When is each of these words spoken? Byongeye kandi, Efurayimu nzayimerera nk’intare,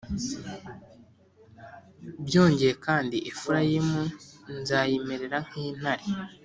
Byongeye 2.25 2.73
kandi, 2.85 3.17
Efurayimu 3.29 4.03
nzayimerera 4.59 5.37
nk’intare, 5.47 6.05